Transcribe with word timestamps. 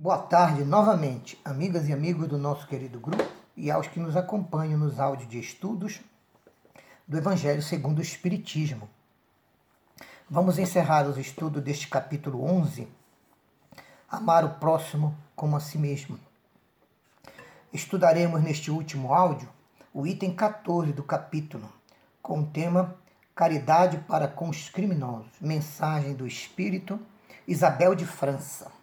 Boa 0.00 0.18
tarde 0.18 0.64
novamente, 0.64 1.36
amigas 1.44 1.88
e 1.88 1.92
amigos 1.92 2.28
do 2.28 2.38
nosso 2.38 2.68
querido 2.68 3.00
grupo 3.00 3.28
e 3.56 3.68
aos 3.68 3.88
que 3.88 3.98
nos 3.98 4.16
acompanham 4.16 4.78
nos 4.78 5.00
áudios 5.00 5.28
de 5.28 5.40
estudos 5.40 6.00
do 7.04 7.18
Evangelho 7.18 7.60
segundo 7.60 7.98
o 7.98 8.02
Espiritismo. 8.02 8.88
Vamos 10.30 10.56
encerrar 10.56 11.04
os 11.08 11.18
estudos 11.18 11.60
deste 11.64 11.88
capítulo 11.88 12.44
11, 12.44 12.86
Amar 14.08 14.44
o 14.44 14.50
próximo 14.60 15.18
como 15.34 15.56
a 15.56 15.60
si 15.60 15.76
mesmo. 15.76 16.16
Estudaremos 17.72 18.40
neste 18.40 18.70
último 18.70 19.12
áudio 19.12 19.48
o 19.92 20.06
item 20.06 20.32
14 20.32 20.92
do 20.92 21.02
capítulo, 21.02 21.68
com 22.22 22.42
o 22.42 22.46
tema 22.46 22.94
Caridade 23.34 23.98
para 24.06 24.28
com 24.28 24.48
os 24.48 24.68
criminosos, 24.68 25.32
mensagem 25.40 26.14
do 26.14 26.24
Espírito 26.24 27.00
Isabel 27.48 27.96
de 27.96 28.06
França. 28.06 28.77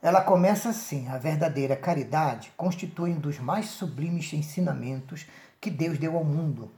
Ela 0.00 0.20
começa 0.20 0.68
assim: 0.68 1.08
a 1.08 1.18
verdadeira 1.18 1.76
caridade 1.76 2.52
constitui 2.56 3.10
um 3.10 3.18
dos 3.18 3.38
mais 3.38 3.66
sublimes 3.66 4.32
ensinamentos 4.32 5.26
que 5.60 5.70
Deus 5.70 5.98
deu 5.98 6.16
ao 6.16 6.24
mundo. 6.24 6.70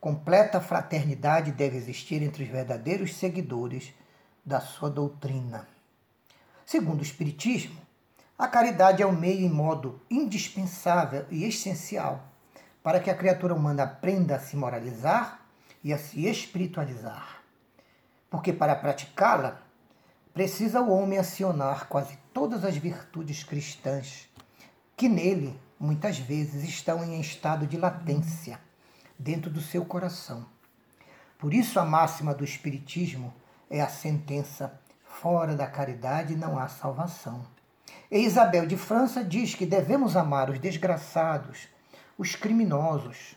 Completa 0.00 0.60
fraternidade 0.60 1.50
deve 1.50 1.76
existir 1.76 2.22
entre 2.22 2.44
os 2.44 2.48
verdadeiros 2.48 3.16
seguidores 3.16 3.92
da 4.44 4.60
sua 4.60 4.88
doutrina. 4.88 5.66
Segundo 6.64 7.00
o 7.00 7.02
Espiritismo, 7.02 7.80
a 8.38 8.46
caridade 8.46 9.02
é 9.02 9.06
o 9.06 9.12
meio 9.12 9.44
e 9.44 9.48
modo 9.48 10.00
indispensável 10.08 11.24
e 11.30 11.44
essencial 11.44 12.22
para 12.82 13.00
que 13.00 13.10
a 13.10 13.16
criatura 13.16 13.52
humana 13.52 13.82
aprenda 13.82 14.36
a 14.36 14.38
se 14.38 14.56
moralizar 14.56 15.40
e 15.82 15.92
a 15.92 15.98
se 15.98 16.24
espiritualizar. 16.26 17.42
Porque 18.30 18.52
para 18.52 18.76
praticá-la, 18.76 19.60
precisa 20.32 20.80
o 20.80 20.92
homem 20.92 21.18
acionar 21.18 21.88
quase 21.88 22.16
todas 22.36 22.66
as 22.66 22.76
virtudes 22.76 23.42
cristãs 23.42 24.28
que 24.94 25.08
nele, 25.08 25.58
muitas 25.80 26.18
vezes, 26.18 26.64
estão 26.64 27.02
em 27.02 27.18
estado 27.18 27.66
de 27.66 27.78
latência 27.78 28.60
dentro 29.18 29.48
do 29.48 29.62
seu 29.62 29.86
coração. 29.86 30.44
Por 31.38 31.54
isso, 31.54 31.80
a 31.80 31.84
máxima 31.86 32.34
do 32.34 32.44
Espiritismo 32.44 33.32
é 33.70 33.80
a 33.80 33.88
sentença: 33.88 34.78
fora 35.02 35.56
da 35.56 35.66
caridade 35.66 36.36
não 36.36 36.58
há 36.58 36.68
salvação. 36.68 37.42
E 38.10 38.18
Isabel 38.18 38.66
de 38.66 38.76
França 38.76 39.24
diz 39.24 39.54
que 39.54 39.64
devemos 39.64 40.14
amar 40.14 40.50
os 40.50 40.58
desgraçados, 40.58 41.68
os 42.18 42.36
criminosos, 42.36 43.34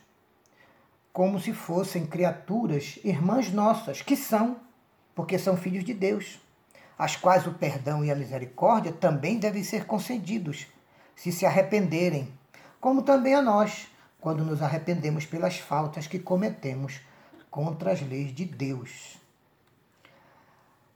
como 1.10 1.40
se 1.40 1.54
fossem 1.54 2.04
criaturas 2.04 2.98
irmãs 3.02 3.50
nossas, 3.50 4.02
que 4.02 4.14
são, 4.14 4.60
porque 5.14 5.38
são 5.38 5.56
filhos 5.56 5.84
de 5.84 5.94
Deus 5.94 6.38
às 7.00 7.16
quais 7.16 7.46
o 7.46 7.54
perdão 7.54 8.04
e 8.04 8.10
a 8.10 8.14
misericórdia 8.14 8.92
também 8.92 9.38
devem 9.38 9.64
ser 9.64 9.86
concedidos, 9.86 10.66
se 11.16 11.32
se 11.32 11.46
arrependerem, 11.46 12.30
como 12.78 13.00
também 13.00 13.34
a 13.34 13.40
nós, 13.40 13.88
quando 14.20 14.44
nos 14.44 14.60
arrependemos 14.60 15.24
pelas 15.24 15.56
faltas 15.56 16.06
que 16.06 16.18
cometemos 16.18 17.00
contra 17.50 17.92
as 17.92 18.02
leis 18.02 18.34
de 18.34 18.44
Deus. 18.44 19.18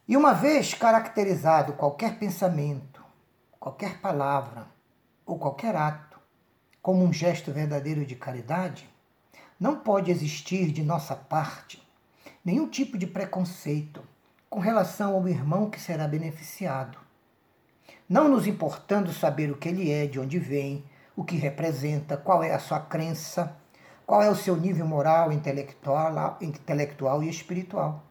E 0.06 0.14
uma 0.14 0.34
vez 0.34 0.74
caracterizado 0.74 1.72
qualquer 1.72 2.18
pensamento, 2.18 3.02
qualquer 3.58 3.98
palavra 4.02 4.66
ou 5.24 5.38
qualquer 5.38 5.74
ato 5.74 6.20
como 6.82 7.02
um 7.02 7.14
gesto 7.14 7.50
verdadeiro 7.50 8.04
de 8.04 8.14
caridade, 8.14 8.86
não 9.58 9.76
pode 9.76 10.10
existir 10.10 10.70
de 10.70 10.82
nossa 10.82 11.16
parte 11.16 11.82
nenhum 12.44 12.68
tipo 12.68 12.98
de 12.98 13.06
preconceito 13.06 14.06
com 14.54 14.60
relação 14.60 15.16
ao 15.16 15.26
irmão 15.26 15.68
que 15.68 15.80
será 15.80 16.06
beneficiado. 16.06 16.96
Não 18.08 18.28
nos 18.28 18.46
importando 18.46 19.12
saber 19.12 19.50
o 19.50 19.56
que 19.56 19.68
ele 19.68 19.90
é, 19.90 20.06
de 20.06 20.20
onde 20.20 20.38
vem, 20.38 20.84
o 21.16 21.24
que 21.24 21.34
representa, 21.34 22.16
qual 22.16 22.40
é 22.40 22.54
a 22.54 22.60
sua 22.60 22.78
crença, 22.78 23.56
qual 24.06 24.22
é 24.22 24.30
o 24.30 24.36
seu 24.36 24.54
nível 24.54 24.86
moral, 24.86 25.32
intelectual, 25.32 26.38
intelectual 26.40 27.20
e 27.20 27.28
espiritual. 27.28 28.04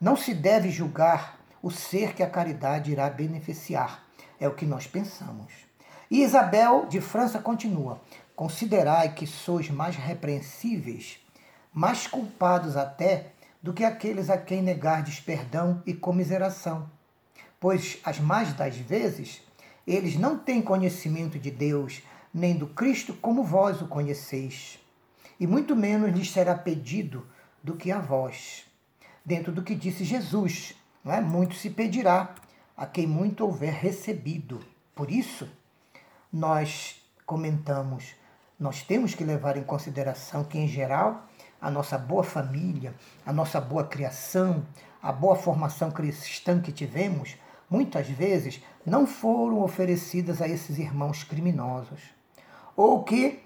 Não 0.00 0.16
se 0.16 0.34
deve 0.34 0.68
julgar 0.68 1.38
o 1.62 1.70
ser 1.70 2.12
que 2.12 2.24
a 2.24 2.28
caridade 2.28 2.90
irá 2.90 3.08
beneficiar, 3.08 4.02
é 4.40 4.48
o 4.48 4.54
que 4.54 4.66
nós 4.66 4.88
pensamos. 4.88 5.52
E 6.10 6.24
Isabel 6.24 6.86
de 6.86 7.00
França 7.00 7.38
continua: 7.38 8.00
Considerai 8.34 9.14
que 9.14 9.28
sois 9.28 9.70
mais 9.70 9.94
repreensíveis, 9.94 11.24
mais 11.72 12.08
culpados 12.08 12.76
até 12.76 13.26
do 13.62 13.72
que 13.72 13.84
aqueles 13.84 14.30
a 14.30 14.38
quem 14.38 14.62
negardes 14.62 15.20
perdão 15.20 15.82
e 15.86 15.92
comiseração. 15.92 16.90
Pois, 17.60 17.98
as 18.04 18.20
mais 18.20 18.52
das 18.52 18.76
vezes, 18.76 19.42
eles 19.86 20.16
não 20.16 20.38
têm 20.38 20.62
conhecimento 20.62 21.38
de 21.38 21.50
Deus, 21.50 22.02
nem 22.32 22.56
do 22.56 22.66
Cristo 22.68 23.14
como 23.14 23.42
vós 23.42 23.82
o 23.82 23.88
conheceis. 23.88 24.78
E 25.40 25.46
muito 25.46 25.74
menos 25.74 26.12
lhes 26.12 26.30
será 26.30 26.54
pedido 26.54 27.26
do 27.62 27.74
que 27.74 27.90
a 27.90 27.98
vós. 27.98 28.64
Dentro 29.24 29.52
do 29.52 29.62
que 29.62 29.74
disse 29.74 30.04
Jesus, 30.04 30.74
não 31.04 31.12
é? 31.12 31.20
muito 31.20 31.54
se 31.54 31.70
pedirá 31.70 32.34
a 32.76 32.86
quem 32.86 33.06
muito 33.06 33.44
houver 33.44 33.72
recebido. 33.72 34.60
Por 34.94 35.10
isso, 35.10 35.48
nós 36.32 37.02
comentamos, 37.26 38.14
nós 38.58 38.82
temos 38.82 39.14
que 39.14 39.24
levar 39.24 39.56
em 39.56 39.64
consideração 39.64 40.44
que, 40.44 40.58
em 40.58 40.68
geral, 40.68 41.27
a 41.60 41.70
nossa 41.70 41.98
boa 41.98 42.22
família, 42.22 42.94
a 43.26 43.32
nossa 43.32 43.60
boa 43.60 43.84
criação, 43.84 44.64
a 45.02 45.12
boa 45.12 45.36
formação 45.36 45.90
cristã 45.90 46.60
que 46.60 46.72
tivemos, 46.72 47.36
muitas 47.68 48.08
vezes 48.08 48.62
não 48.84 49.06
foram 49.06 49.62
oferecidas 49.62 50.40
a 50.40 50.48
esses 50.48 50.78
irmãos 50.78 51.24
criminosos. 51.24 52.00
Ou 52.76 53.02
que 53.02 53.42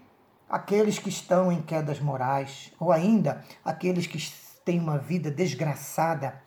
aqueles 0.49 0.99
que 0.99 1.09
estão 1.09 1.51
em 1.51 1.63
quedas 1.63 1.99
morais, 2.01 2.73
ou 2.79 2.93
ainda 2.93 3.45
aqueles 3.65 4.07
que 4.07 4.19
têm 4.65 4.79
uma 4.79 4.99
vida 4.99 5.31
desgraçada, 5.31 6.41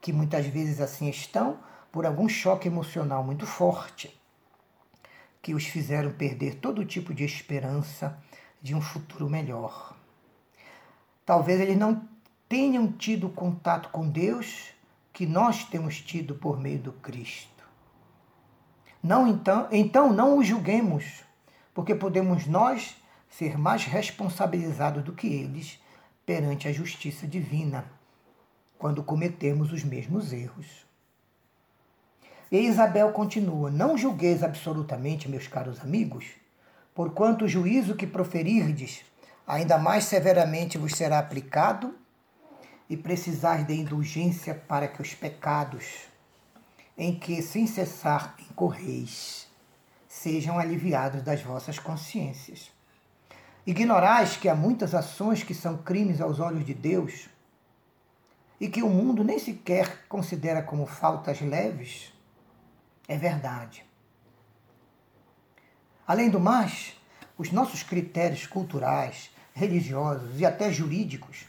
que 0.00 0.12
muitas 0.12 0.46
vezes 0.46 0.80
assim 0.80 1.08
estão 1.08 1.58
por 1.90 2.04
algum 2.04 2.28
choque 2.28 2.68
emocional 2.68 3.24
muito 3.24 3.46
forte, 3.46 4.20
que 5.40 5.54
os 5.54 5.64
fizeram 5.64 6.10
perder 6.10 6.56
todo 6.56 6.84
tipo 6.84 7.14
de 7.14 7.24
esperança 7.24 8.18
de 8.60 8.74
um 8.74 8.80
futuro 8.80 9.30
melhor. 9.30 9.96
Talvez 11.28 11.60
eles 11.60 11.76
não 11.76 12.08
tenham 12.48 12.90
tido 12.90 13.28
contato 13.28 13.90
com 13.90 14.08
Deus 14.08 14.70
que 15.12 15.26
nós 15.26 15.62
temos 15.62 16.00
tido 16.00 16.34
por 16.34 16.58
meio 16.58 16.78
do 16.78 16.90
Cristo. 16.90 17.68
Não 19.02 19.28
então, 19.28 19.68
então 19.70 20.10
não 20.10 20.38
os 20.38 20.46
julguemos, 20.46 21.22
porque 21.74 21.94
podemos 21.94 22.46
nós 22.46 22.96
ser 23.28 23.58
mais 23.58 23.84
responsabilizados 23.84 25.04
do 25.04 25.12
que 25.12 25.26
eles 25.26 25.78
perante 26.24 26.66
a 26.66 26.72
justiça 26.72 27.26
divina, 27.26 27.84
quando 28.78 29.02
cometemos 29.02 29.70
os 29.70 29.84
mesmos 29.84 30.32
erros. 30.32 30.86
E 32.50 32.58
Isabel 32.58 33.12
continua: 33.12 33.70
Não 33.70 33.98
julgueis 33.98 34.42
absolutamente, 34.42 35.28
meus 35.28 35.46
caros 35.46 35.78
amigos, 35.82 36.24
porquanto 36.94 37.44
o 37.44 37.48
juízo 37.48 37.94
que 37.94 38.06
proferirdes 38.06 39.04
ainda 39.48 39.78
mais 39.78 40.04
severamente 40.04 40.76
vos 40.76 40.92
será 40.92 41.18
aplicado 41.18 41.96
e 42.88 42.98
precisais 42.98 43.66
de 43.66 43.72
indulgência 43.72 44.54
para 44.54 44.86
que 44.86 45.00
os 45.00 45.14
pecados 45.14 46.06
em 46.98 47.18
que 47.18 47.40
sem 47.40 47.66
cessar 47.66 48.36
incorreis 48.50 49.48
sejam 50.06 50.58
aliviados 50.58 51.22
das 51.22 51.40
vossas 51.40 51.78
consciências. 51.78 52.70
Ignorais 53.66 54.36
que 54.36 54.48
há 54.48 54.54
muitas 54.54 54.94
ações 54.94 55.42
que 55.42 55.54
são 55.54 55.78
crimes 55.78 56.20
aos 56.20 56.40
olhos 56.40 56.66
de 56.66 56.74
Deus 56.74 57.30
e 58.60 58.68
que 58.68 58.82
o 58.82 58.90
mundo 58.90 59.24
nem 59.24 59.38
sequer 59.38 60.06
considera 60.08 60.62
como 60.62 60.84
faltas 60.84 61.40
leves? 61.40 62.12
É 63.06 63.16
verdade. 63.16 63.84
Além 66.06 66.28
do 66.28 66.40
mais, 66.40 66.96
os 67.36 67.52
nossos 67.52 67.82
critérios 67.82 68.46
culturais, 68.46 69.30
religiosos 69.58 70.40
e 70.40 70.46
até 70.46 70.70
jurídicos 70.70 71.44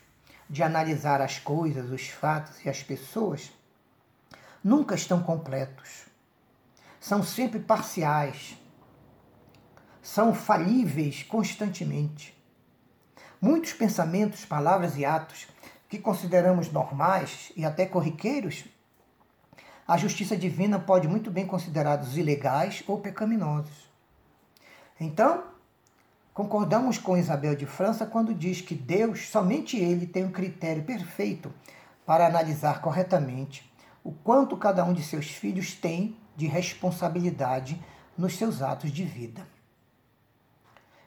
de 0.50 0.64
analisar 0.64 1.22
as 1.22 1.38
coisas, 1.38 1.92
os 1.92 2.10
fatos 2.10 2.66
e 2.66 2.70
as 2.70 2.82
pessoas 2.82 3.52
nunca 4.64 4.96
estão 4.96 5.22
completos. 5.22 6.06
São 7.00 7.24
sempre 7.24 7.60
parciais. 7.60 8.58
São 10.02 10.34
falíveis 10.34 11.22
constantemente. 11.22 12.36
Muitos 13.40 13.74
pensamentos, 13.74 14.44
palavras 14.44 14.98
e 14.98 15.06
atos 15.06 15.48
que 15.88 16.00
consideramos 16.00 16.72
normais 16.72 17.52
e 17.56 17.64
até 17.64 17.86
corriqueiros, 17.86 18.66
a 19.88 19.98
justiça 19.98 20.36
divina 20.36 20.80
pode 20.80 21.08
muito 21.08 21.30
bem 21.32 21.46
considerados 21.46 22.18
ilegais 22.18 22.84
ou 22.88 23.00
pecaminosos. 23.00 23.90
Então, 25.00 25.44
Concordamos 26.40 26.98
com 26.98 27.18
Isabel 27.18 27.54
de 27.54 27.66
França 27.66 28.06
quando 28.06 28.34
diz 28.34 28.62
que 28.62 28.74
Deus, 28.74 29.28
somente 29.28 29.76
Ele, 29.76 30.08
tem 30.08 30.24
um 30.24 30.32
critério 30.32 30.84
perfeito 30.84 31.54
para 32.06 32.26
analisar 32.26 32.80
corretamente 32.80 33.70
o 34.06 34.14
quanto 34.14 34.56
cada 34.56 34.86
um 34.86 34.94
de 34.94 35.04
seus 35.04 35.28
filhos 35.28 35.74
tem 35.74 36.16
de 36.38 36.48
responsabilidade 36.48 37.78
nos 38.18 38.38
seus 38.38 38.62
atos 38.62 38.90
de 38.90 39.04
vida. 39.04 39.46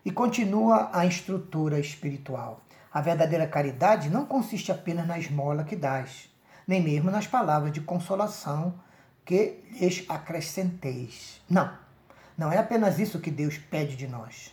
E 0.04 0.10
continua 0.10 0.90
a 0.92 1.06
instrutora 1.06 1.80
espiritual. 1.80 2.60
A 2.92 3.00
verdadeira 3.00 3.46
caridade 3.46 4.10
não 4.10 4.26
consiste 4.26 4.70
apenas 4.70 5.06
na 5.06 5.18
esmola 5.18 5.64
que 5.64 5.74
dás, 5.74 6.28
nem 6.68 6.82
mesmo 6.82 7.10
nas 7.10 7.26
palavras 7.26 7.72
de 7.72 7.80
consolação 7.80 8.74
que 9.24 9.64
lhes 9.80 10.04
acrescenteis. 10.10 11.40
Não, 11.48 11.72
não 12.36 12.52
é 12.52 12.58
apenas 12.58 12.98
isso 12.98 13.18
que 13.18 13.30
Deus 13.30 13.56
pede 13.56 13.96
de 13.96 14.06
nós. 14.06 14.52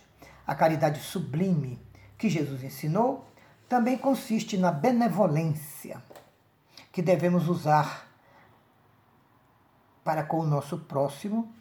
A 0.50 0.54
caridade 0.56 0.98
sublime 0.98 1.80
que 2.18 2.28
Jesus 2.28 2.64
ensinou 2.64 3.24
também 3.68 3.96
consiste 3.96 4.58
na 4.58 4.72
benevolência 4.72 6.02
que 6.90 7.00
devemos 7.00 7.46
usar 7.46 8.08
para 10.02 10.24
com 10.24 10.40
o 10.40 10.46
nosso 10.46 10.76
próximo 10.76 11.54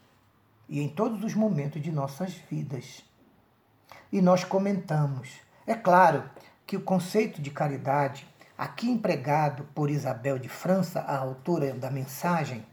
e 0.68 0.82
em 0.82 0.90
todos 0.90 1.24
os 1.24 1.36
momentos 1.36 1.80
de 1.80 1.92
nossas 1.92 2.34
vidas. 2.34 3.06
E 4.12 4.24
nós 4.24 4.44
comentamos. 4.44 5.40
É 5.68 5.76
claro 5.76 6.28
que 6.66 6.76
o 6.76 6.82
conceito 6.82 7.44
de 7.44 7.52
caridade, 7.52 8.28
aqui 8.58 8.90
empregado 8.90 9.66
por 9.76 9.92
Isabel 9.92 10.40
de 10.40 10.50
França, 10.50 11.02
a 11.02 11.16
autora 11.16 11.76
da 11.76 11.92
mensagem, 11.92 12.66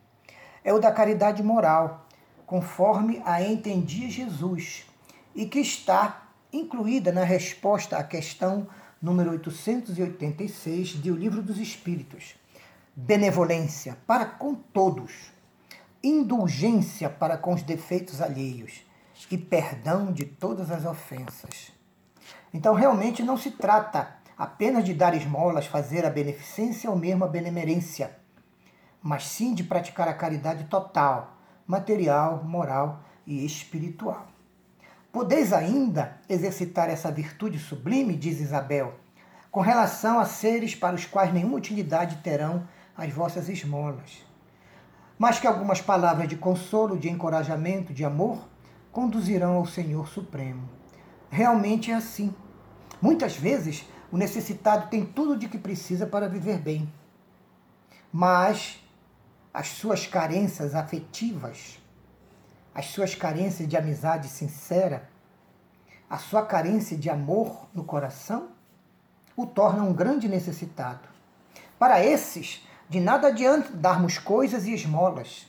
é 0.65 0.73
o 0.73 0.81
da 0.81 0.91
caridade 0.91 1.43
moral, 1.43 2.07
conforme 2.47 3.21
a 3.27 3.43
entendia 3.43 4.09
Jesus, 4.09 4.87
e 5.37 5.45
que 5.47 5.61
está 5.61 6.31
incluída 6.51 7.13
na 7.13 7.23
resposta 7.23 7.99
à 7.99 8.03
questão 8.03 8.67
número 9.01 9.31
886 9.33 10.89
de 11.03 11.11
O 11.11 11.15
Livro 11.15 11.43
dos 11.43 11.59
Espíritos. 11.59 12.35
Benevolência 12.97 13.99
para 14.07 14.25
com 14.25 14.55
todos, 14.55 15.31
indulgência 16.03 17.11
para 17.11 17.37
com 17.37 17.53
os 17.53 17.63
defeitos 17.63 18.23
alheios 18.23 18.81
e 19.31 19.37
perdão 19.37 20.11
de 20.11 20.25
todas 20.25 20.71
as 20.71 20.87
ofensas. 20.87 21.71
Então, 22.55 22.73
realmente 22.73 23.23
não 23.23 23.37
se 23.37 23.51
trata 23.51 24.17
apenas 24.39 24.85
de 24.85 24.95
dar 24.95 25.15
esmolas, 25.15 25.67
fazer 25.67 26.07
a 26.07 26.11
beneficência 26.11 26.91
ou 26.91 26.97
mesmo 26.97 27.25
a 27.25 27.29
benemerência, 27.29 28.17
mas 29.03 29.27
sim 29.27 29.55
de 29.55 29.63
praticar 29.63 30.09
a 30.09 30.15
caridade 30.15 30.65
total, 30.65 31.37
material, 31.67 32.43
moral 32.45 33.03
e 33.27 33.45
espiritual. 33.45 34.36
Podeis 35.17 35.51
ainda 35.51 36.19
exercitar 36.29 36.91
essa 36.91 37.11
virtude 37.11 37.59
sublime, 37.59 38.15
diz 38.15 38.39
Isabel, 38.39 38.97
com 39.51 39.63
relação 39.63 40.19
a 40.19 40.27
seres 40.27 40.75
para 40.75 40.95
os 40.95 41.07
quais 41.07 41.33
nenhuma 41.33 41.57
utilidade 41.57 42.17
terão 42.17 42.69
as 42.95 43.11
vossas 43.15 43.49
esmolas, 43.49 44.23
mas 45.19 45.39
que 45.39 45.47
algumas 45.47 45.81
palavras 45.81 46.29
de 46.29 46.37
consolo, 46.37 46.99
de 46.99 47.09
encorajamento, 47.09 47.95
de 47.95 48.05
amor 48.05 48.47
conduzirão 48.93 49.55
ao 49.55 49.65
Senhor 49.65 50.07
Supremo. 50.07 50.69
Realmente 51.31 51.91
é 51.91 51.95
assim. 51.95 52.35
Muitas 53.01 53.39
vezes, 53.39 53.87
o 54.13 54.19
necessitado 54.19 54.91
tem 54.91 55.03
tudo 55.03 55.35
de 55.35 55.49
que 55.49 55.57
precisa 55.57 56.07
para 56.07 56.29
viver 56.29 56.59
bem, 56.59 56.93
mas 58.13 58.85
as 59.51 59.69
suas 59.69 60.07
carências 60.07 60.75
afetivas, 60.75 61.79
as 62.77 62.89
suas 62.89 63.15
carências 63.15 63.67
de 63.67 63.75
amizade 63.75 64.29
sincera, 64.29 65.09
a 66.11 66.19
sua 66.19 66.45
carência 66.45 66.95
de 66.95 67.09
amor 67.09 67.67
no 67.73 67.83
coração, 67.83 68.51
o 69.35 69.47
torna 69.47 69.83
um 69.83 69.95
grande 69.95 70.29
necessitado. 70.29 71.09
Para 71.79 72.05
esses, 72.05 72.63
de 72.87 73.01
nada 73.01 73.29
adianta 73.29 73.73
darmos 73.73 74.19
coisas 74.19 74.67
e 74.67 74.75
esmolas. 74.75 75.47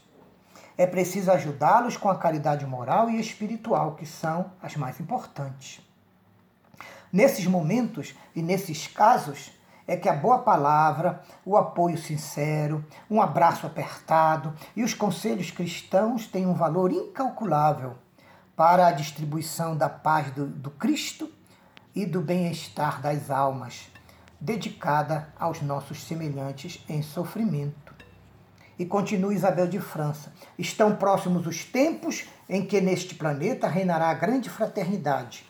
É 0.77 0.87
preciso 0.87 1.29
ajudá-los 1.29 1.97
com 1.97 2.09
a 2.09 2.17
caridade 2.17 2.65
moral 2.65 3.09
e 3.09 3.19
espiritual, 3.19 3.95
que 3.95 4.05
são 4.05 4.53
as 4.61 4.77
mais 4.77 4.97
importantes. 5.01 5.81
Nesses 7.11 7.45
momentos 7.45 8.15
e 8.33 8.41
nesses 8.41 8.87
casos 8.87 9.51
é 9.87 9.95
que 9.95 10.09
a 10.09 10.13
boa 10.13 10.39
palavra, 10.39 11.23
o 11.45 11.55
apoio 11.55 11.97
sincero, 11.97 12.85
um 13.09 13.21
abraço 13.21 13.65
apertado 13.65 14.53
e 14.75 14.83
os 14.83 14.93
conselhos 14.93 15.49
cristãos 15.49 16.27
têm 16.27 16.45
um 16.45 16.53
valor 16.53 16.91
incalculável 16.91 17.95
para 18.55 18.87
a 18.87 18.91
distribuição 18.91 19.77
da 19.77 19.87
paz 19.87 20.31
do, 20.31 20.45
do 20.45 20.71
Cristo 20.71 21.31
e 21.95 22.05
do 22.05 22.21
bem-estar 22.21 23.01
das 23.01 23.31
almas, 23.31 23.89
dedicada 24.39 25.29
aos 25.39 25.61
nossos 25.61 26.03
semelhantes 26.03 26.83
em 26.89 27.01
sofrimento. 27.01 27.95
E 28.77 28.85
continua 28.85 29.33
Isabel 29.33 29.67
de 29.67 29.79
França: 29.79 30.31
estão 30.57 30.95
próximos 30.95 31.47
os 31.47 31.63
tempos 31.63 32.27
em 32.47 32.65
que 32.65 32.81
neste 32.81 33.15
planeta 33.15 33.67
reinará 33.67 34.09
a 34.09 34.13
grande 34.13 34.49
fraternidade 34.49 35.45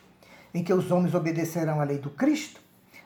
em 0.54 0.64
que 0.64 0.74
os 0.74 0.92
homens 0.92 1.14
obedecerão 1.14 1.80
à 1.80 1.84
lei 1.84 1.98
do 1.98 2.10
Cristo, 2.10 2.60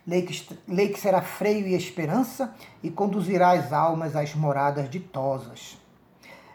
lei 0.05 0.23
que, 0.23 0.59
lei 0.67 0.89
que 0.89 0.99
será 0.99 1.21
freio 1.21 1.67
e 1.67 1.75
esperança 1.75 2.53
e 2.81 2.89
conduzirá 2.89 3.51
as 3.51 3.71
almas 3.71 4.15
às 4.15 4.33
moradas 4.33 4.89
ditosas. 4.89 5.77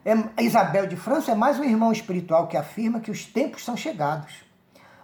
É, 0.04 0.42
Isabel 0.42 0.86
de 0.86 0.96
França 0.96 1.32
é 1.32 1.34
mais 1.34 1.58
um 1.58 1.64
irmão 1.64 1.90
espiritual 1.90 2.46
que 2.46 2.56
afirma 2.56 3.00
que 3.00 3.10
os 3.10 3.24
tempos 3.24 3.64
são 3.64 3.76
chegados. 3.76 4.44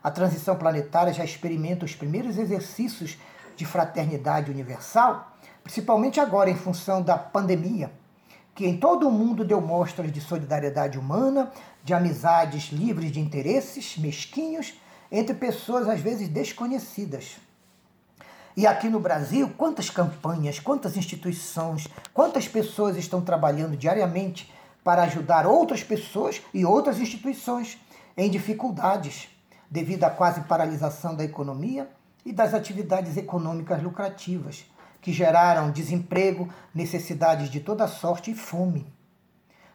A 0.02 0.10
transição 0.10 0.56
planetária 0.56 1.12
já 1.12 1.24
experimenta 1.24 1.84
os 1.84 1.94
primeiros 1.94 2.38
exercícios 2.38 3.18
de 3.56 3.64
fraternidade 3.64 4.50
universal, 4.50 5.36
principalmente 5.62 6.20
agora 6.20 6.50
em 6.50 6.56
função 6.56 7.02
da 7.02 7.16
pandemia, 7.16 7.92
que 8.54 8.66
em 8.66 8.76
todo 8.76 9.08
o 9.08 9.10
mundo 9.10 9.44
deu 9.44 9.60
mostras 9.60 10.12
de 10.12 10.20
solidariedade 10.20 10.98
humana, 10.98 11.50
de 11.82 11.94
amizades 11.94 12.70
livres 12.70 13.10
de 13.10 13.20
interesses 13.20 13.96
mesquinhos 13.96 14.74
entre 15.10 15.34
pessoas 15.34 15.88
às 15.88 16.00
vezes 16.00 16.28
desconhecidas. 16.28 17.36
E 18.56 18.66
aqui 18.66 18.88
no 18.88 19.00
Brasil, 19.00 19.50
quantas 19.56 19.88
campanhas, 19.88 20.58
quantas 20.58 20.96
instituições, 20.96 21.88
quantas 22.12 22.46
pessoas 22.46 22.96
estão 22.96 23.22
trabalhando 23.22 23.76
diariamente 23.76 24.52
para 24.84 25.02
ajudar 25.04 25.46
outras 25.46 25.82
pessoas 25.82 26.42
e 26.52 26.64
outras 26.64 27.00
instituições 27.00 27.78
em 28.16 28.28
dificuldades 28.28 29.28
devido 29.70 30.04
à 30.04 30.10
quase 30.10 30.42
paralisação 30.42 31.14
da 31.14 31.24
economia 31.24 31.88
e 32.26 32.32
das 32.32 32.52
atividades 32.52 33.16
econômicas 33.16 33.82
lucrativas, 33.82 34.66
que 35.00 35.12
geraram 35.12 35.70
desemprego, 35.70 36.48
necessidades 36.74 37.48
de 37.48 37.58
toda 37.58 37.88
sorte 37.88 38.30
e 38.30 38.34
fome. 38.34 38.86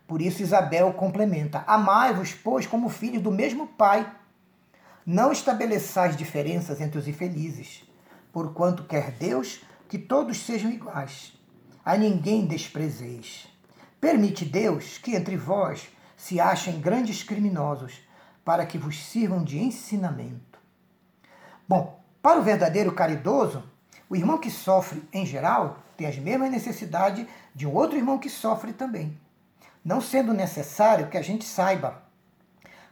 Por 0.08 0.22
isso 0.22 0.44
Isabel 0.44 0.94
complementa: 0.94 1.64
Amai-vos, 1.66 2.34
pois, 2.34 2.68
como 2.68 2.90
filhos 2.90 3.24
do 3.24 3.32
mesmo 3.32 3.68
Pai 3.68 4.10
não 5.06 5.32
estabeleçais 5.32 6.16
diferenças 6.16 6.80
entre 6.80 7.00
os 7.00 7.08
infelizes, 7.08 7.87
porquanto 8.38 8.84
quer 8.84 9.10
Deus 9.14 9.64
que 9.90 9.98
todos 9.98 10.38
sejam 10.46 10.70
iguais. 10.70 11.34
A 11.84 11.98
ninguém 11.98 12.46
desprezeis. 12.46 13.48
Permite 14.00 14.46
Deus 14.46 15.00
que 15.00 15.16
entre 15.16 15.36
vós 15.36 15.90
se 16.16 16.40
achem 16.40 16.80
grandes 16.80 17.24
criminosos, 17.24 18.00
para 18.46 18.64
que 18.64 18.78
vos 18.78 19.04
sirvam 19.04 19.44
de 19.44 19.58
ensinamento. 19.58 20.60
Bom, 21.68 22.00
para 22.22 22.40
o 22.40 22.44
verdadeiro 22.44 22.92
caridoso, 22.92 23.64
o 24.08 24.16
irmão 24.16 24.38
que 24.38 24.52
sofre, 24.52 25.02
em 25.12 25.26
geral, 25.26 25.80
tem 25.98 26.06
as 26.06 26.20
mesmas 26.20 26.52
necessidades 26.52 27.26
de 27.56 27.66
um 27.66 27.74
outro 27.74 27.98
irmão 27.98 28.20
que 28.20 28.30
sofre 28.30 28.72
também. 28.72 29.20
Não 29.84 30.00
sendo 30.00 30.32
necessário 30.32 31.08
que 31.10 31.18
a 31.18 31.24
gente 31.24 31.44
saiba 31.44 32.04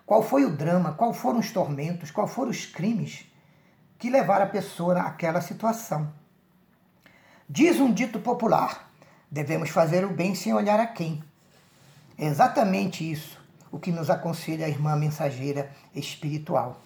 qual 0.07 0.23
foi 0.23 0.43
o 0.43 0.57
drama, 0.57 0.93
qual 0.93 1.13
foram 1.13 1.37
os 1.37 1.51
tormentos, 1.51 2.09
qual 2.09 2.27
foram 2.27 2.49
os 2.49 2.65
crimes 2.65 3.27
que 3.97 4.09
levaram 4.09 4.45
a 4.45 4.49
pessoa 4.49 4.99
àquela 5.01 5.41
situação. 5.41 6.11
Diz 7.49 7.79
um 7.79 7.93
dito 7.93 8.19
popular: 8.19 8.91
devemos 9.29 9.69
fazer 9.69 10.05
o 10.05 10.13
bem 10.13 10.35
sem 10.35 10.53
olhar 10.53 10.79
a 10.79 10.87
quem. 10.87 11.23
É 12.17 12.25
exatamente 12.25 13.09
isso 13.09 13.43
o 13.71 13.79
que 13.79 13.91
nos 13.91 14.09
aconselha 14.09 14.65
a 14.65 14.69
irmã 14.69 14.95
mensageira 14.95 15.69
espiritual. 15.93 16.81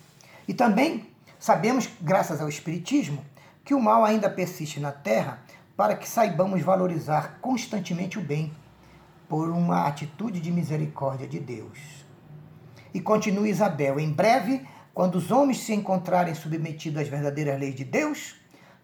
E 0.47 0.53
também 0.53 1.07
sabemos, 1.37 1.87
graças 2.01 2.41
ao 2.41 2.49
Espiritismo, 2.49 3.23
que 3.63 3.75
o 3.75 3.79
mal 3.79 4.03
ainda 4.03 4.29
persiste 4.29 4.79
na 4.79 4.91
Terra 4.91 5.39
para 5.77 5.95
que 5.95 6.09
saibamos 6.09 6.61
valorizar 6.63 7.37
constantemente 7.39 8.17
o 8.17 8.21
bem 8.21 8.51
por 9.29 9.49
uma 9.49 9.85
atitude 9.87 10.39
de 10.39 10.51
misericórdia 10.51 11.27
de 11.27 11.39
Deus. 11.39 11.77
E 12.93 12.99
continua 12.99 13.47
Isabel: 13.47 13.99
em 13.99 14.11
breve, 14.11 14.67
quando 14.93 15.15
os 15.15 15.31
homens 15.31 15.59
se 15.59 15.73
encontrarem 15.73 16.35
submetidos 16.35 17.01
às 17.01 17.07
verdadeiras 17.07 17.59
leis 17.59 17.75
de 17.75 17.83
Deus, 17.83 18.35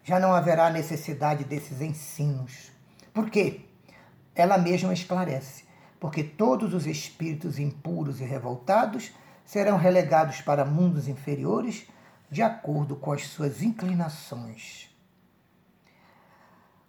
já 0.02 0.20
não 0.20 0.32
haverá 0.32 0.70
necessidade 0.70 1.44
desses 1.44 1.80
ensinos. 1.80 2.70
Por 3.12 3.28
quê? 3.28 3.62
Ela 4.34 4.58
mesma 4.58 4.92
esclarece: 4.92 5.64
porque 5.98 6.22
todos 6.22 6.74
os 6.74 6.86
espíritos 6.86 7.58
impuros 7.58 8.20
e 8.20 8.24
revoltados 8.24 9.10
serão 9.44 9.76
relegados 9.76 10.40
para 10.40 10.64
mundos 10.64 11.08
inferiores 11.08 11.86
de 12.30 12.42
acordo 12.42 12.96
com 12.96 13.12
as 13.12 13.26
suas 13.26 13.62
inclinações. 13.62 14.90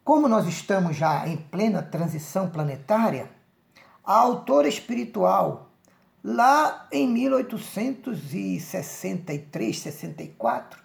Como 0.04 0.28
nós 0.28 0.48
estamos 0.48 0.96
já 0.96 1.28
em 1.28 1.38
plena 1.38 1.84
transição 1.84 2.50
planetária, 2.50 3.30
a 4.04 4.14
autora 4.14 4.68
espiritual, 4.68 5.67
lá 6.28 6.88
em 6.92 7.08
1863, 7.08 9.80
64, 9.80 10.84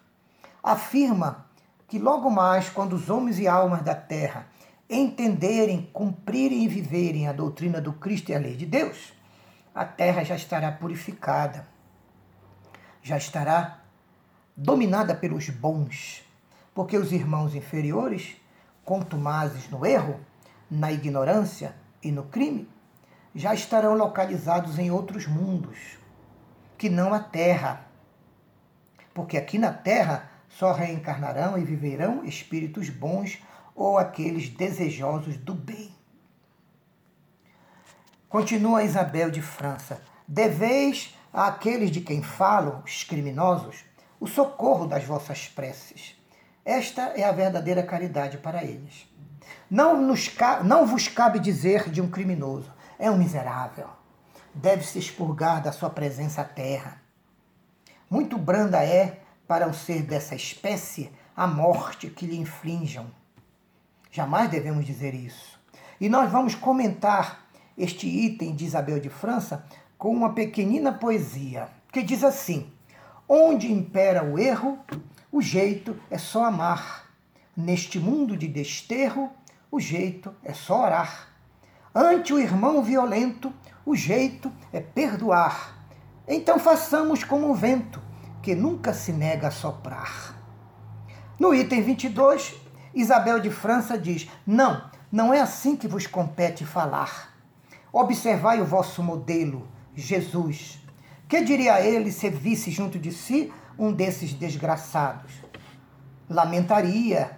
afirma 0.63 1.45
que 1.85 1.99
logo 1.99 2.29
mais, 2.29 2.69
quando 2.69 2.93
os 2.93 3.09
homens 3.09 3.39
e 3.39 3.47
almas 3.47 3.81
da 3.81 3.93
terra 3.93 4.47
entenderem, 4.89 5.89
cumprirem 5.91 6.63
e 6.63 6.67
viverem 6.69 7.27
a 7.27 7.33
doutrina 7.33 7.81
do 7.81 7.91
Cristo 7.91 8.31
e 8.31 8.35
a 8.35 8.39
lei 8.39 8.55
de 8.55 8.65
Deus, 8.65 9.11
a 9.75 9.83
terra 9.83 10.23
já 10.23 10.35
estará 10.35 10.71
purificada, 10.71 11.67
já 13.01 13.17
estará 13.17 13.81
dominada 14.55 15.13
pelos 15.13 15.49
bons, 15.49 16.23
porque 16.73 16.97
os 16.97 17.11
irmãos 17.11 17.53
inferiores, 17.53 18.37
contumazes 18.85 19.69
no 19.69 19.85
erro, 19.85 20.21
na 20.71 20.89
ignorância 20.89 21.75
e 22.01 22.13
no 22.13 22.23
crime, 22.23 22.69
já 23.33 23.53
estarão 23.53 23.95
localizados 23.95 24.77
em 24.77 24.91
outros 24.91 25.27
mundos, 25.27 25.97
que 26.77 26.89
não 26.89 27.13
a 27.13 27.19
terra. 27.19 27.85
Porque 29.13 29.37
aqui 29.37 29.57
na 29.57 29.71
terra 29.71 30.29
só 30.49 30.71
reencarnarão 30.71 31.57
e 31.57 31.63
viverão 31.63 32.23
espíritos 32.23 32.89
bons 32.89 33.41
ou 33.75 33.97
aqueles 33.97 34.49
desejosos 34.49 35.37
do 35.37 35.53
bem. 35.53 35.93
Continua 38.29 38.83
Isabel 38.83 39.31
de 39.31 39.41
França: 39.41 40.01
Deveis 40.27 41.15
àqueles 41.31 41.89
de 41.89 42.01
quem 42.01 42.21
falo, 42.21 42.81
os 42.85 43.03
criminosos, 43.03 43.83
o 44.19 44.27
socorro 44.27 44.85
das 44.85 45.03
vossas 45.03 45.47
preces. 45.47 46.15
Esta 46.63 47.01
é 47.15 47.23
a 47.23 47.31
verdadeira 47.31 47.83
caridade 47.83 48.37
para 48.37 48.63
eles. 48.63 49.07
Não, 49.69 49.99
nos, 50.01 50.31
não 50.63 50.85
vos 50.85 51.07
cabe 51.07 51.39
dizer 51.39 51.89
de 51.89 52.01
um 52.01 52.09
criminoso, 52.09 52.71
é 53.03 53.11
um 53.11 53.17
miserável. 53.17 53.89
Deve 54.55 54.85
se 54.85 54.97
expurgar 54.97 55.61
da 55.61 55.73
sua 55.73 55.89
presença 55.89 56.39
à 56.39 56.45
terra. 56.45 57.01
Muito 58.09 58.37
branda 58.37 58.81
é, 58.81 59.19
para 59.45 59.67
um 59.67 59.73
ser 59.73 60.03
dessa 60.03 60.35
espécie, 60.35 61.11
a 61.35 61.45
morte 61.45 62.09
que 62.09 62.25
lhe 62.25 62.37
infligam. 62.37 63.07
Jamais 64.09 64.49
devemos 64.49 64.85
dizer 64.85 65.13
isso. 65.13 65.59
E 65.99 66.07
nós 66.07 66.31
vamos 66.31 66.55
comentar 66.55 67.45
este 67.77 68.07
item 68.07 68.55
de 68.55 68.63
Isabel 68.63 69.01
de 69.01 69.09
França 69.09 69.65
com 69.97 70.09
uma 70.15 70.33
pequenina 70.33 70.93
poesia 70.93 71.67
que 71.91 72.01
diz 72.01 72.23
assim: 72.23 72.71
Onde 73.27 73.69
impera 73.69 74.23
o 74.23 74.39
erro, 74.39 74.79
o 75.29 75.41
jeito 75.41 75.99
é 76.09 76.17
só 76.17 76.45
amar. 76.45 77.11
Neste 77.53 77.99
mundo 77.99 78.37
de 78.37 78.47
desterro, 78.47 79.29
o 79.69 79.77
jeito 79.77 80.33
é 80.41 80.53
só 80.53 80.85
orar. 80.85 81.32
Ante 81.95 82.33
o 82.33 82.39
irmão 82.39 82.81
violento, 82.81 83.53
o 83.85 83.95
jeito 83.95 84.51
é 84.71 84.79
perdoar. 84.79 85.77
Então 86.27 86.57
façamos 86.57 87.23
como 87.23 87.51
o 87.51 87.53
vento, 87.53 88.01
que 88.41 88.55
nunca 88.55 88.93
se 88.93 89.11
nega 89.11 89.49
a 89.49 89.51
soprar. 89.51 90.35
No 91.39 91.53
item 91.53 91.83
22, 91.83 92.55
Isabel 92.95 93.39
de 93.39 93.51
França 93.51 93.95
diz: 93.97 94.27
Não, 94.45 94.89
não 95.11 95.31
é 95.31 95.39
assim 95.39 95.75
que 95.75 95.87
vos 95.87 96.07
compete 96.07 96.65
falar. 96.65 97.31
Observai 97.91 98.59
o 98.59 98.65
vosso 98.65 99.03
modelo, 99.03 99.67
Jesus. 99.95 100.79
Que 101.29 101.43
diria 101.43 101.79
ele 101.79 102.11
se 102.11 102.27
visse 102.29 102.71
junto 102.71 102.97
de 102.97 103.11
si 103.11 103.53
um 103.77 103.93
desses 103.93 104.33
desgraçados? 104.33 105.31
Lamentaria 106.27 107.37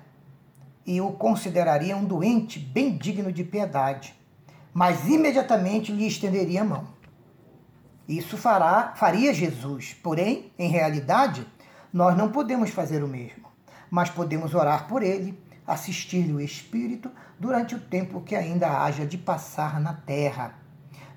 e 0.85 1.01
o 1.01 1.11
consideraria 1.11 1.97
um 1.97 2.05
doente 2.05 2.57
bem 2.57 2.95
digno 2.95 3.31
de 3.31 3.43
piedade, 3.43 4.15
mas 4.75 5.07
imediatamente 5.07 5.93
lhe 5.93 6.05
estenderia 6.05 6.59
a 6.59 6.65
mão. 6.65 6.85
Isso 8.05 8.35
fará, 8.35 8.91
faria 8.93 9.33
Jesus, 9.33 9.93
porém, 10.03 10.51
em 10.59 10.67
realidade, 10.69 11.47
nós 11.93 12.17
não 12.17 12.29
podemos 12.29 12.71
fazer 12.71 13.01
o 13.01 13.07
mesmo, 13.07 13.47
mas 13.89 14.09
podemos 14.09 14.53
orar 14.53 14.85
por 14.85 15.01
ele, 15.01 15.41
assistir-lhe 15.65 16.33
o 16.33 16.41
Espírito 16.41 17.09
durante 17.39 17.73
o 17.73 17.79
tempo 17.79 18.19
que 18.19 18.35
ainda 18.35 18.83
haja 18.83 19.05
de 19.05 19.17
passar 19.17 19.79
na 19.79 19.93
terra, 19.93 20.55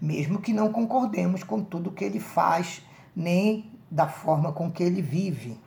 mesmo 0.01 0.41
que 0.41 0.53
não 0.53 0.71
concordemos 0.71 1.43
com 1.43 1.61
tudo 1.61 1.91
que 1.91 2.05
ele 2.05 2.21
faz, 2.21 2.81
nem 3.15 3.73
da 3.91 4.07
forma 4.07 4.53
com 4.53 4.71
que 4.71 4.85
ele 4.85 5.03
vive. 5.03 5.61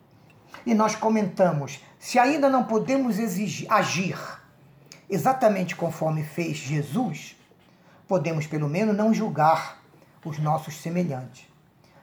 E 0.66 0.74
nós 0.74 0.96
comentamos 0.96 1.84
se 2.00 2.18
ainda 2.18 2.48
não 2.48 2.64
podemos 2.64 3.20
exigir, 3.20 3.70
agir 3.70 4.18
exatamente 5.10 5.76
conforme 5.76 6.24
fez 6.24 6.56
Jesus, 6.56 7.36
podemos 8.12 8.46
pelo 8.46 8.68
menos 8.68 8.94
não 8.94 9.14
julgar 9.14 9.82
os 10.26 10.38
nossos 10.38 10.76
semelhantes 10.82 11.48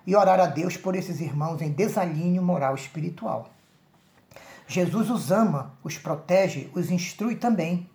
e 0.06 0.16
orar 0.16 0.40
a 0.40 0.46
Deus 0.46 0.74
por 0.74 0.96
esses 0.96 1.20
irmãos 1.20 1.60
em 1.60 1.70
desalinho 1.70 2.42
moral 2.42 2.74
e 2.74 2.80
espiritual. 2.80 3.50
Jesus 4.66 5.10
os 5.10 5.30
ama, 5.30 5.74
os 5.84 5.98
protege, 5.98 6.70
os 6.74 6.90
instrui 6.90 7.36
também 7.36 7.90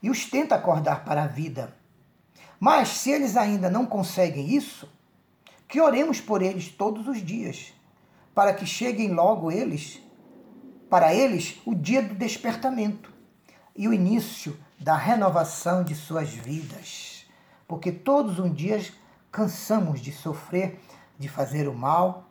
e 0.00 0.08
os 0.08 0.24
tenta 0.26 0.54
acordar 0.54 1.04
para 1.04 1.24
a 1.24 1.26
vida. 1.26 1.74
Mas 2.60 2.90
se 2.90 3.10
eles 3.10 3.36
ainda 3.36 3.68
não 3.68 3.84
conseguem 3.86 4.54
isso, 4.54 4.88
que 5.66 5.80
oremos 5.80 6.20
por 6.20 6.42
eles 6.42 6.68
todos 6.68 7.08
os 7.08 7.20
dias, 7.20 7.74
para 8.36 8.54
que 8.54 8.66
cheguem 8.66 9.12
logo 9.12 9.50
eles 9.50 10.00
para 10.88 11.12
eles 11.12 11.60
o 11.66 11.74
dia 11.74 12.02
do 12.02 12.14
despertamento 12.14 13.12
e 13.74 13.88
o 13.88 13.92
início 13.92 14.56
da 14.78 14.96
renovação 14.96 15.82
de 15.82 15.96
suas 15.96 16.28
vidas. 16.28 17.17
Porque 17.68 17.92
todos 17.92 18.40
um 18.40 18.50
dia 18.50 18.82
cansamos 19.30 20.00
de 20.00 20.10
sofrer, 20.10 20.80
de 21.18 21.28
fazer 21.28 21.68
o 21.68 21.74
mal 21.74 22.24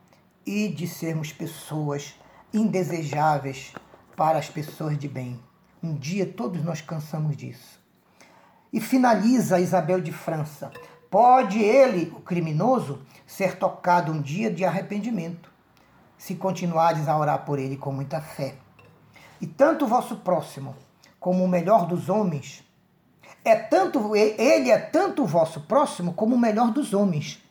e 0.45 0.67
de 0.67 0.87
sermos 0.87 1.31
pessoas 1.31 2.15
indesejáveis 2.53 3.73
para 4.15 4.39
as 4.39 4.49
pessoas 4.49 4.97
de 4.97 5.07
bem. 5.07 5.39
Um 5.81 5.93
dia 5.93 6.25
todos 6.25 6.63
nós 6.63 6.81
cansamos 6.81 7.37
disso. 7.37 7.79
E 8.73 8.81
finaliza 8.81 9.59
Isabel 9.59 10.01
de 10.01 10.11
França. 10.11 10.71
Pode 11.09 11.59
ele, 11.59 12.11
o 12.17 12.19
criminoso, 12.19 13.01
ser 13.25 13.57
tocado 13.57 14.11
um 14.11 14.21
dia 14.21 14.51
de 14.51 14.65
arrependimento 14.65 15.55
se 16.17 16.35
continuardes 16.35 17.07
a 17.07 17.17
orar 17.17 17.45
por 17.45 17.59
ele 17.59 17.77
com 17.77 17.91
muita 17.91 18.19
fé. 18.19 18.55
E 19.39 19.45
tanto 19.45 19.85
o 19.85 19.87
vosso 19.87 20.17
próximo 20.17 20.75
como 21.19 21.43
o 21.43 21.47
melhor 21.47 21.85
dos 21.85 22.09
homens 22.09 22.66
é 23.43 23.55
tanto 23.55 24.15
ele 24.15 24.71
é 24.71 24.77
tanto 24.77 25.23
o 25.23 25.27
vosso 25.27 25.61
próximo 25.61 26.13
como 26.13 26.35
o 26.35 26.39
melhor 26.39 26.71
dos 26.71 26.93
homens. 26.93 27.41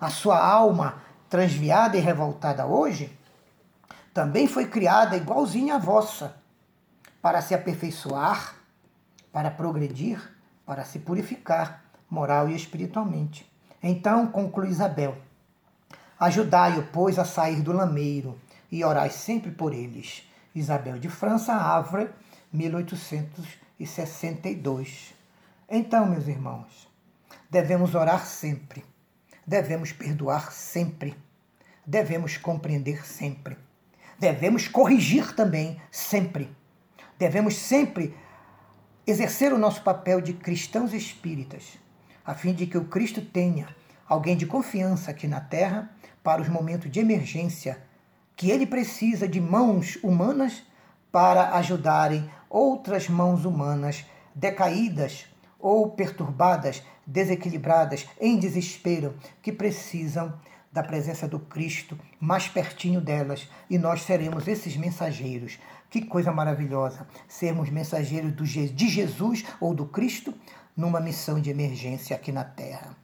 A 0.00 0.10
sua 0.10 0.38
alma 0.38 1.02
transviada 1.28 1.96
e 1.96 2.00
revoltada 2.00 2.66
hoje 2.66 3.16
também 4.12 4.46
foi 4.46 4.66
criada 4.66 5.16
igualzinha 5.16 5.74
à 5.74 5.78
vossa, 5.78 6.36
para 7.20 7.42
se 7.42 7.54
aperfeiçoar, 7.54 8.54
para 9.32 9.50
progredir, 9.50 10.20
para 10.64 10.84
se 10.84 10.98
purificar 10.98 11.82
moral 12.08 12.48
e 12.48 12.56
espiritualmente. 12.56 13.50
Então, 13.82 14.26
conclui 14.26 14.68
Isabel, 14.68 15.16
Ajudai-o, 16.18 16.82
pois, 16.84 17.18
a 17.18 17.26
sair 17.26 17.60
do 17.60 17.72
lameiro, 17.72 18.40
e 18.72 18.82
orai 18.82 19.10
sempre 19.10 19.50
por 19.50 19.74
eles. 19.74 20.26
Isabel 20.54 20.98
de 20.98 21.10
França, 21.10 21.52
Havre, 21.52 22.08
1862. 23.78 25.14
Então, 25.68 26.06
meus 26.06 26.26
irmãos, 26.28 26.88
devemos 27.50 27.94
orar 27.94 28.26
sempre, 28.26 28.84
devemos 29.46 29.92
perdoar 29.92 30.52
sempre, 30.52 31.16
devemos 31.84 32.36
compreender 32.36 33.06
sempre, 33.06 33.56
devemos 34.18 34.68
corrigir 34.68 35.34
também 35.34 35.80
sempre, 35.90 36.50
devemos 37.18 37.56
sempre 37.56 38.16
exercer 39.06 39.52
o 39.52 39.58
nosso 39.58 39.82
papel 39.82 40.20
de 40.20 40.32
cristãos 40.32 40.92
espíritas, 40.92 41.78
a 42.24 42.34
fim 42.34 42.52
de 42.52 42.66
que 42.66 42.78
o 42.78 42.86
Cristo 42.86 43.20
tenha 43.20 43.68
alguém 44.08 44.36
de 44.36 44.46
confiança 44.46 45.10
aqui 45.10 45.28
na 45.28 45.40
terra 45.40 45.90
para 46.22 46.42
os 46.42 46.48
momentos 46.48 46.90
de 46.90 46.98
emergência, 46.98 47.80
que 48.34 48.50
ele 48.50 48.66
precisa 48.66 49.28
de 49.28 49.40
mãos 49.40 49.96
humanas 50.02 50.64
para 51.12 51.54
ajudarem 51.56 52.28
outras 52.56 53.06
mãos 53.06 53.44
humanas 53.44 54.06
decaídas 54.34 55.26
ou 55.58 55.90
perturbadas, 55.90 56.82
desequilibradas, 57.06 58.06
em 58.18 58.38
desespero, 58.38 59.14
que 59.42 59.52
precisam 59.52 60.32
da 60.72 60.82
presença 60.82 61.28
do 61.28 61.38
Cristo 61.38 61.98
mais 62.18 62.48
pertinho 62.48 62.98
delas, 62.98 63.46
e 63.68 63.76
nós 63.76 64.02
seremos 64.02 64.48
esses 64.48 64.74
mensageiros. 64.74 65.58
Que 65.90 66.06
coisa 66.06 66.32
maravilhosa 66.32 67.06
sermos 67.28 67.68
mensageiros 67.68 68.32
de 68.74 68.88
Jesus 68.88 69.44
ou 69.60 69.74
do 69.74 69.84
Cristo 69.84 70.32
numa 70.74 71.00
missão 71.00 71.38
de 71.38 71.50
emergência 71.50 72.16
aqui 72.16 72.32
na 72.32 72.44
Terra. 72.44 72.96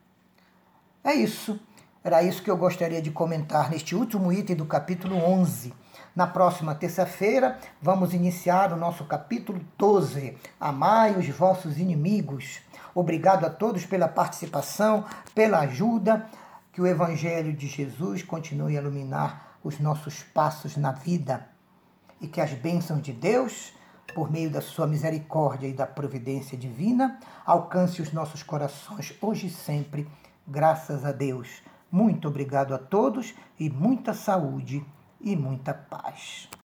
É 1.05 1.13
isso. 1.13 1.61
Era 2.03 2.23
isso 2.23 2.43
que 2.43 2.51
eu 2.51 2.57
gostaria 2.57 3.03
de 3.03 3.11
comentar 3.11 3.71
neste 3.71 3.95
último 3.95 4.33
item 4.33 4.57
do 4.57 4.65
capítulo 4.65 5.17
11. 5.17 5.75
Na 6.15 6.27
próxima 6.27 6.75
terça-feira, 6.75 7.59
vamos 7.81 8.13
iniciar 8.13 8.71
o 8.71 8.77
nosso 8.77 9.03
capítulo 9.05 9.65
12. 9.79 10.37
Amai 10.61 11.17
os 11.17 11.27
vossos 11.31 11.79
inimigos. 11.79 12.61
Obrigado 12.95 13.47
a 13.47 13.51
todos 13.51 13.87
pela 13.87 14.07
participação, 14.07 15.07
pela 15.35 15.61
ajuda. 15.61 16.27
Que 16.71 16.83
o 16.83 16.87
Evangelho 16.87 17.55
de 17.55 17.67
Jesus 17.67 18.23
continue 18.23 18.77
a 18.77 18.81
iluminar 18.83 19.57
os 19.65 19.79
nossos 19.79 20.23
passos 20.23 20.77
na 20.77 20.93
vida 20.93 21.49
e 22.21 22.27
que 22.29 22.43
as 22.43 22.53
bênçãos 22.53 23.01
de 23.01 23.13
Deus, 23.15 23.73
por 24.15 24.31
meio 24.31 24.51
da 24.51 24.61
sua 24.61 24.87
misericórdia 24.87 25.67
e 25.67 25.73
da 25.73 25.87
providência 25.87 26.59
divina, 26.59 27.19
alcance 27.47 28.03
os 28.03 28.13
nossos 28.13 28.43
corações 28.43 29.15
hoje 29.19 29.47
e 29.47 29.51
sempre, 29.51 30.07
graças 30.47 31.07
a 31.07 31.13
Deus. 31.13 31.63
Muito 31.91 32.29
obrigado 32.29 32.75
a 32.75 32.79
todos 32.79 33.35
e 33.59 33.71
muita 33.71 34.13
saúde 34.13 34.85
e 35.23 35.37
muita 35.37 35.73
paz. 35.73 36.49